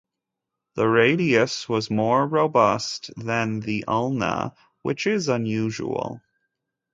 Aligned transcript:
The 0.77 0.87
radius 0.87 1.69
was 1.69 1.91
more 1.91 2.25
robust 2.25 3.11
than 3.17 3.59
the 3.59 3.85
ulna, 3.87 4.55
which 4.81 5.05
is 5.05 5.27
unusual. 5.29 6.23